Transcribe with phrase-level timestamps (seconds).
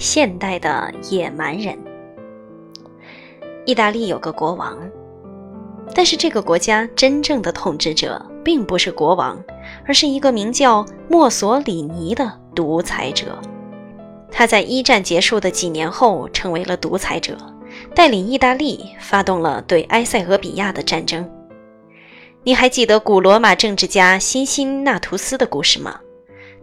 [0.00, 1.78] 现代的野蛮人。
[3.66, 4.78] 意大利有个国王，
[5.94, 9.38] 但是这个国家真正的统治者并不是国王，
[9.86, 13.38] 而是一个名叫墨索里尼的独裁者。
[14.32, 17.36] 他在一战结束的几年后成为了独裁者，
[17.94, 21.28] 带领意大利发动了对埃塞俄比亚的战争。
[22.42, 26.00] 你还记得古罗马政治家辛辛那图斯的故事吗？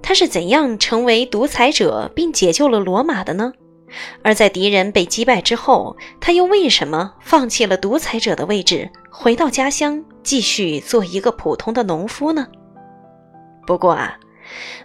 [0.02, 3.52] 他是怎样成为独裁者并解救了罗马的呢？
[4.22, 12.48] 而在敌人被击败之后，他又为什么放弃了独裁者的位置，回到家乡继续做一个普通的农夫呢？
[13.66, 14.18] 不过啊，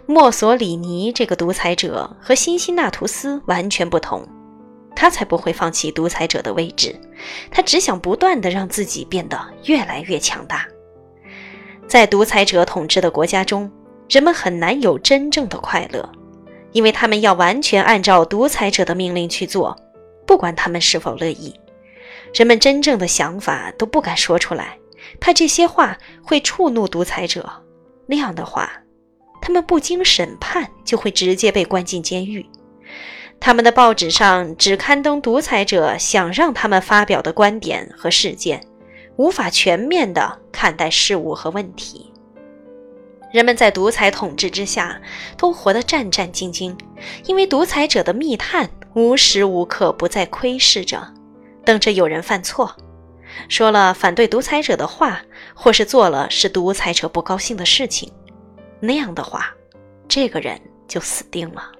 [0.05, 4.25] 墨索里尼这个独裁者和辛辛那图斯完全不同，
[4.95, 6.95] 他才不会放弃独裁者的位置，
[7.51, 10.65] 他只想不断的让自己变得越来越强大。
[11.87, 13.69] 在独裁者统治的国家中，
[14.09, 16.09] 人们很难有真正的快乐。
[16.71, 19.77] 因为他们要完全按照独裁者的命令去做，
[20.25, 21.53] 不管他们是否乐意。
[22.33, 24.79] 人们真正的想法都不敢说出来，
[25.19, 27.47] 怕这些话会触怒独裁者。
[28.07, 28.71] 那样的话，
[29.39, 32.43] 他们不经审判就会直接被关进监狱。
[33.39, 38.65] 他们的报纸上只刊登独裁者想让他们发表的观点和事件，
[39.17, 42.12] 无法全面地看待事物和问题。
[43.33, 45.01] 人们在独裁统治之下
[45.35, 46.77] 都活得战战兢兢，
[47.25, 51.11] 因为独裁者的密探无时无刻不在窥视着，
[51.65, 52.71] 等着有人犯错，
[53.49, 55.19] 说了反对独裁者的话，
[55.55, 58.07] 或是做了使独裁者不高兴的事情。
[58.79, 59.51] 那样的话，
[60.07, 61.71] 这个人就死定了。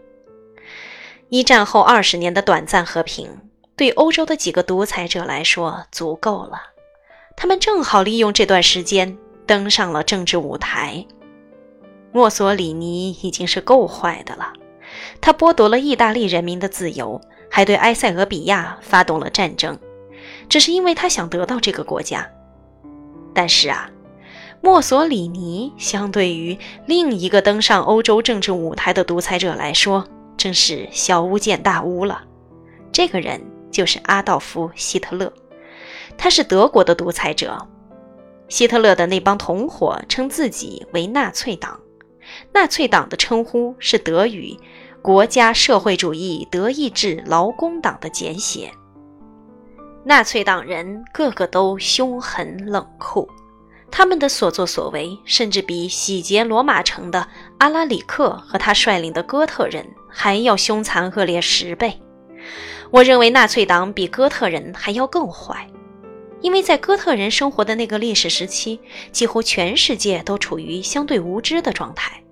[1.29, 3.29] 一战后二十年的短暂和平，
[3.75, 6.59] 对欧洲的几个独裁者来说足够了，
[7.37, 11.05] 他们正好利用这段时间登上了政治舞台。
[12.13, 14.53] 墨索里尼已经是够坏的了，
[15.19, 17.19] 他剥夺了意大利人民的自由，
[17.49, 19.77] 还对埃塞俄比亚发动了战争，
[20.47, 22.29] 只是因为他想得到这个国家。
[23.33, 23.89] 但是啊，
[24.61, 30.07] 墨索里尼相对于另一个登上欧洲政治舞台的独裁者来说，
[30.37, 32.23] 真是小巫见大巫了。
[32.91, 33.41] 这个人
[33.71, 35.33] 就是阿道夫·希特勒，
[36.15, 37.57] 他是德国的独裁者。
[38.49, 41.79] 希特勒的那帮同伙称自己为纳粹党。
[42.51, 44.57] 纳粹党的称呼是德语
[45.01, 48.71] “国家社会主义德意志劳工党”的简写。
[50.05, 53.29] 纳粹党人个个都凶狠冷酷，
[53.89, 57.27] 他们的所作所为甚至比洗劫罗马城的
[57.57, 62.01] 阿拉里克和他率领的哥特人还要凶残恶劣十倍。
[62.91, 65.67] 我认为纳粹党比哥特人还要更坏，
[66.41, 68.79] 因为在哥特人生活的那个历史时期，
[69.11, 72.22] 几乎全世界都处于相对无知的状态。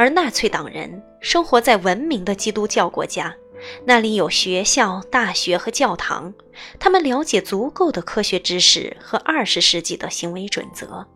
[0.00, 3.36] 而纳粹党人生活在文明的基督教国家，
[3.84, 6.32] 那里有学校、大学和教堂，
[6.78, 11.06] 他们了解足够的科学知识和二十世纪的行为准则。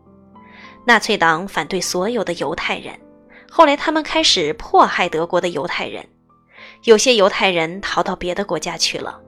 [0.85, 2.95] 纳粹党反对所有的犹太人，
[3.51, 6.07] 后来他们开始迫害德国的犹太人，
[6.83, 9.19] 有些犹太人逃到别的国家去了，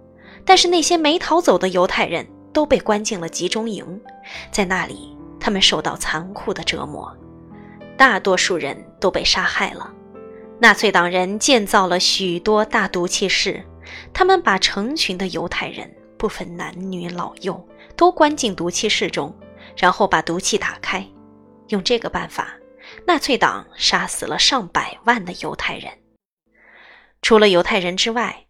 [0.45, 3.99] 但是那些没逃走的犹太人都被关进了集中营，
[4.53, 7.11] 在那里他们受到残酷的折磨。
[7.97, 9.93] 大多数人都被杀害了。
[10.59, 13.63] 纳粹党人建造了许多大毒气室，
[14.13, 19.35] 他们把成群的犹太人，不分男女老幼，都关进毒气室中，
[19.77, 21.07] 然后把毒气打开。
[21.69, 22.55] 用这个办法，
[23.07, 25.91] 纳粹党杀死了上百万的犹太人。
[27.23, 28.47] 除了犹太人之外，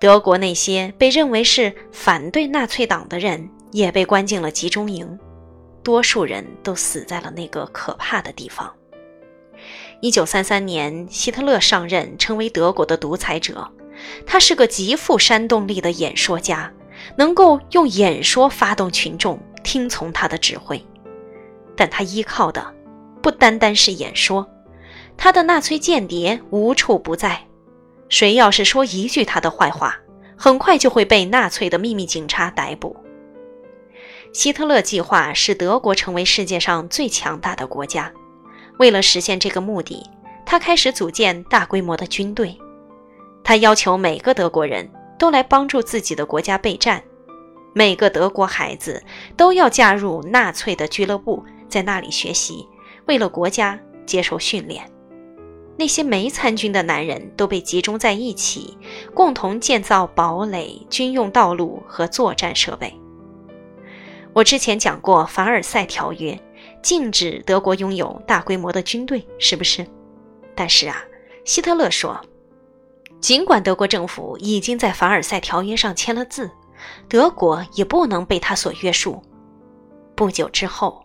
[0.00, 5.18] 德国那些被认为是反对纳粹党的人也被关进了集中营。
[5.88, 8.70] 多数人都死在了那个可怕的地方。
[10.02, 13.66] 一九三三年，希特勒上任，成为德国的独裁者。
[14.26, 16.70] 他是个极富煽动力的演说家，
[17.16, 20.78] 能够用演说发动群众听从他的指挥。
[21.74, 22.74] 但他依靠的
[23.22, 24.46] 不单单是演说，
[25.16, 27.40] 他的纳粹间谍无处不在。
[28.10, 29.96] 谁要是说一句他的坏话，
[30.36, 32.94] 很快就会被纳粹的秘密警察逮捕。
[34.38, 38.12] 希特勒计划使德国成为世界上最强大的国家。
[38.78, 40.00] 为了实现这个目的，
[40.46, 42.56] 他开始组建大规模的军队。
[43.42, 44.88] 他要求每个德国人
[45.18, 47.02] 都来帮助自己的国家备战，
[47.72, 49.02] 每个德国孩子
[49.36, 52.64] 都要加入纳粹的俱乐部，在那里学习，
[53.06, 53.76] 为了国家
[54.06, 54.88] 接受训练。
[55.76, 58.78] 那些没参军的男人都被集中在一起，
[59.12, 62.94] 共同建造堡垒、军用道路和作战设备。
[64.38, 66.38] 我之前讲过凡尔赛条约，
[66.80, 69.84] 禁止德国拥有大规模的军队，是不是？
[70.54, 71.02] 但是啊，
[71.44, 72.20] 希特勒说，
[73.20, 76.48] 尽管德国政府已经在凡尔赛条约上签了字，
[77.08, 79.20] 德国也不能被他所约束。
[80.14, 81.02] 不久之后，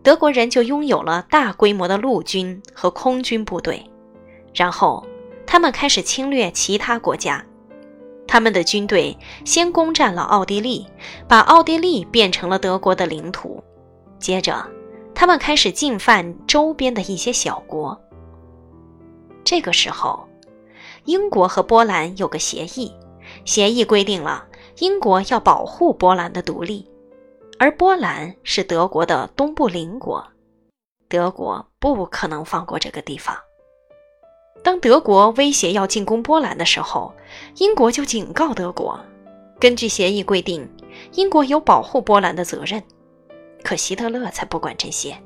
[0.00, 3.84] 德国人就拥有了大规模的陆军和空军部队，
[4.54, 5.04] 然后
[5.44, 7.44] 他们开始侵略其他国家。
[8.32, 10.86] 他们的军队先攻占了奥地利，
[11.26, 13.60] 把奥地利变成了德国的领土。
[14.20, 14.64] 接着，
[15.12, 18.00] 他们开始进犯周边的一些小国。
[19.42, 20.28] 这个时候，
[21.06, 22.94] 英国和波兰有个协议，
[23.44, 24.46] 协议规定了
[24.78, 26.88] 英国要保护波兰的独立，
[27.58, 30.24] 而波兰是德国的东部邻国，
[31.08, 33.36] 德国不可能放过这个地方。
[34.62, 37.14] 当德国威胁要进攻波兰的时候，
[37.56, 39.00] 英国就警告德国：
[39.58, 40.68] 根据协议规定，
[41.14, 42.82] 英国有保护波兰的责任。
[43.62, 45.16] 可希特勒才不管这些，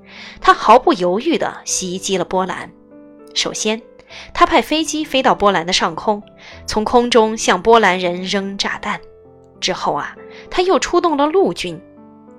[0.40, 2.70] 他毫不犹豫地袭击了波兰。
[3.34, 3.82] 首先，
[4.32, 6.22] 他派飞机飞到波兰的上空，
[6.66, 9.00] 从空中向波兰人扔炸弹。
[9.60, 10.16] 之后啊，
[10.50, 11.80] 他又出动了陆军。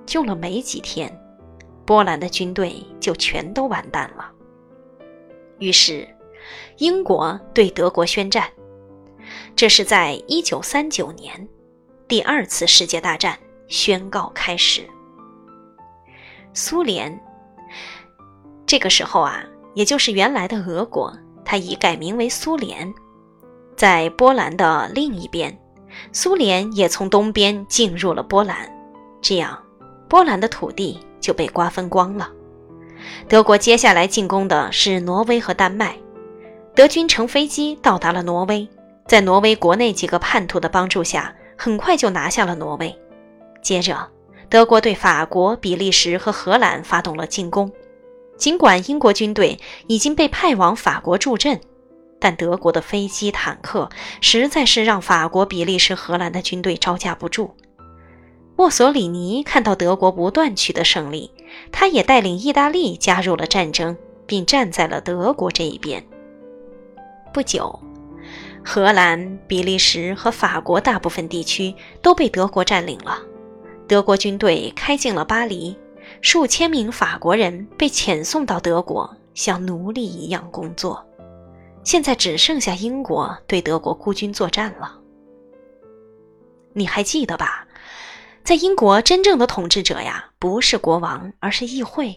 [0.06, 1.20] 就了没几天，
[1.84, 4.30] 波兰的军队就全都完蛋了。
[5.58, 6.08] 于是。
[6.78, 8.48] 英国对德国宣战，
[9.54, 11.48] 这是在一九三九年，
[12.06, 13.38] 第二次世界大战
[13.68, 14.82] 宣告开始。
[16.52, 17.18] 苏联
[18.66, 19.44] 这个时候啊，
[19.74, 21.12] 也就是原来的俄国，
[21.44, 22.92] 它已改名为苏联。
[23.76, 25.56] 在波兰的另一边，
[26.12, 28.70] 苏联也从东边进入了波兰，
[29.20, 29.62] 这样
[30.08, 32.30] 波兰的土地就被瓜分光了。
[33.28, 35.96] 德国接下来进攻的是挪威和丹麦。
[36.76, 38.68] 德军乘飞机到达了挪威，
[39.06, 42.94] 在挪威国内几个叛徒的帮助下，很快就拿下了挪威。
[43.62, 44.06] 接着，
[44.50, 47.72] 德国对法国、比利时和荷兰发动了进攻。
[48.36, 51.58] 尽管英国军队已经被派往法国助阵，
[52.20, 53.88] 但德国的飞机、坦克
[54.20, 57.54] 实在是让法国、比利时、荷兰的军队招架不住。
[58.54, 61.30] 墨索里尼看到德国不断取得胜利，
[61.72, 63.96] 他也带领意大利加入了战争，
[64.26, 66.06] 并站在了德国这一边。
[67.36, 67.78] 不久，
[68.64, 73.18] 荷兰、比利时和法国大部分地区都被德国占领了。
[73.86, 75.76] 德国军队开进了巴黎，
[76.22, 81.06] 数千名法国人被遣送到德国，像奴隶一样工作。
[81.84, 84.98] 现在只剩下英国对德国孤军作战了。
[86.72, 87.68] 你还记得吧？
[88.44, 92.16] 在英国，真正的统治者呀，不是国王，而是议会。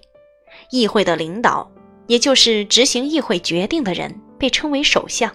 [0.71, 1.69] 议会的领导，
[2.07, 4.17] 也就是执行议会决定的人。
[4.39, 5.29] 被称为首相，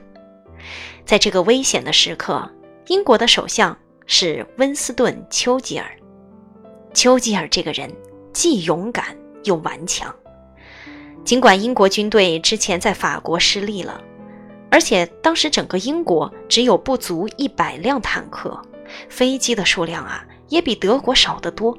[1.04, 2.50] 在这个危险的时刻，
[2.86, 5.86] 英国的首相是温斯顿·丘吉尔。
[6.94, 7.88] 丘吉尔这个人
[8.32, 10.12] 既勇敢又顽强。
[11.22, 14.02] 尽管英国军队之前在法国失利了，
[14.70, 18.60] 而且当时整个英国只有不足一百辆坦克，
[19.08, 21.76] 飞机的数量啊也比德国少得多，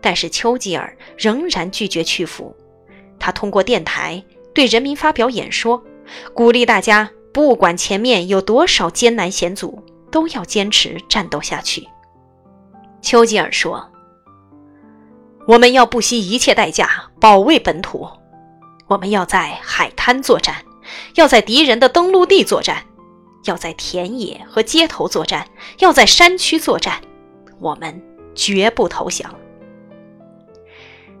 [0.00, 2.54] 但是丘吉尔仍然拒绝屈服。
[3.18, 4.22] 他通过电台
[4.52, 5.80] 对人民发表演说。
[6.34, 11.86] 鼓励大家，不管前面有多少艰难险阻，都要坚持战斗下去。
[13.00, 13.90] 丘吉尔说
[15.46, 16.90] ：“我们要不惜一切代价
[17.20, 18.08] 保卫本土，
[18.86, 20.56] 我们要在海滩作战，
[21.14, 22.84] 要在敌人的登陆地作战，
[23.44, 25.46] 要在田野和街头作战，
[25.78, 27.00] 要在山区作战，
[27.60, 28.02] 我们
[28.34, 29.32] 绝不投降。”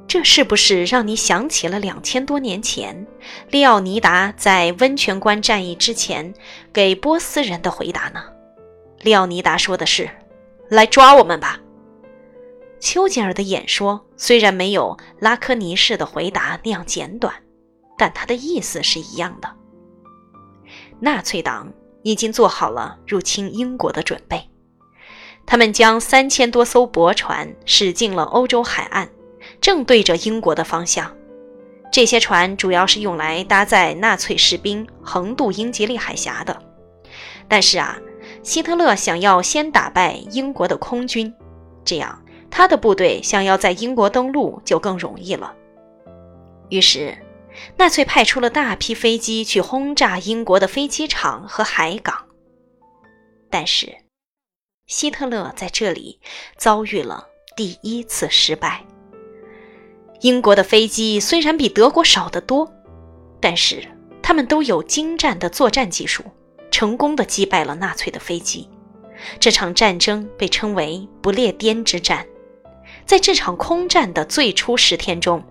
[0.08, 3.06] 这是不是让你想起了两千多年前，
[3.50, 6.32] 利奥尼达在温泉关战役之前
[6.72, 8.24] 给波斯人的回答呢？
[9.02, 10.08] 利奥尼达说的是
[10.70, 11.60] ：“来抓我们吧。”
[12.80, 17.34] 丘吉尔的演说虽然没有拉科尼式的回答那样简短，
[17.98, 19.56] 但他的意思是一样的。
[21.00, 21.70] 纳粹党
[22.02, 24.48] 已经做好了入侵英国的准备，
[25.44, 29.06] 他们将三千多艘驳船驶进了欧洲海岸。
[29.60, 31.14] 正对着英国的方向，
[31.90, 36.62] 这些船主要是用来搭载纳粹士兵横渡英吉利海峡的。
[37.48, 37.98] 但是啊，
[38.42, 41.32] 希特勒想要先打败英国的空军，
[41.84, 45.54] 这样他的部队想要在英国登陆就更容易了。
[46.68, 47.16] 于是，
[47.76, 52.26] 纳粹派出了大批飞机去轰炸英国的飞机场和海港。
[53.50, 53.96] 但是，
[54.86, 56.20] 希特勒在这里
[56.56, 58.84] 遭遇了第一次失败。
[60.20, 62.68] 英国的飞机虽然比德国少得多，
[63.40, 63.82] 但是
[64.20, 66.24] 他们都有精湛的作战技术，
[66.70, 68.68] 成功的击败了纳粹的飞机。
[69.38, 72.26] 这场战争被称为不列颠之战。
[73.06, 75.42] 在这场空战的最初十天中，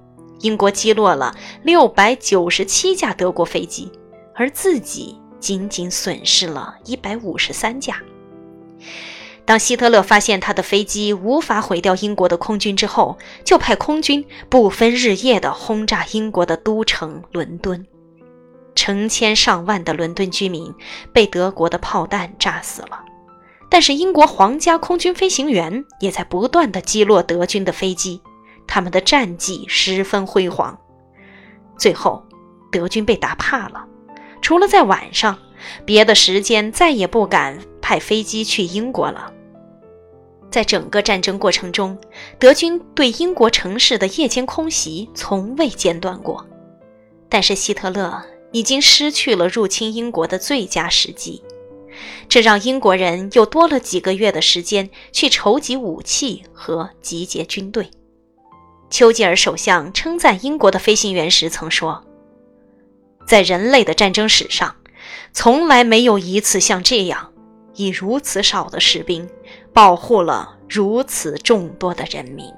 [0.41, 1.33] 英国击落了
[1.63, 3.91] 六百九十七架德国飞机，
[4.35, 8.01] 而自己仅仅损失了一百五十三架。
[9.47, 17.87] 当希特勒发现他的飞机无法毁掉英国的空军之后，就派空军不分日夜地轰炸英国的都城伦敦，
[18.75, 20.75] 成千上万的伦敦居民
[21.13, 23.05] 被德国的炮弹炸死了。
[23.69, 28.21] 但是英国皇家空军飞行员也在不断地击落德军的飞机，
[28.67, 30.77] 他们的战绩十分辉煌。
[31.77, 32.21] 最后，
[32.69, 33.85] 德军被打怕了，
[34.41, 35.39] 除了在晚上，
[35.85, 39.31] 别的时间再也不敢派飞机去英国了。
[40.49, 41.97] 在整个战争过程中，
[42.39, 46.45] 德军对英国城市的夜间空袭从未间断过。
[47.29, 51.43] 但是希特勒已经失去了入侵英国的最佳时机，
[52.29, 57.89] 这让英国人又多了几个月的时间去筹集武器和集结军队。
[58.89, 62.01] 丘吉尔首相称赞英国的飞行员时曾说
[63.27, 64.73] ：“在人类的战争史上，
[65.33, 67.33] 从来没有一次像这样。”
[67.75, 69.29] 以如此少的士兵，
[69.77, 72.51] 保护了如此众多的人民。